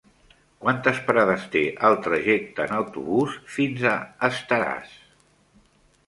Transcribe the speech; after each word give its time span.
Quantes 0.61 0.99
parades 1.09 1.43
té 1.55 1.61
el 1.89 1.97
trajecte 2.07 2.65
en 2.65 2.73
autobús 2.77 3.35
fins 3.57 3.85
a 3.91 3.93
Estaràs? 4.29 4.97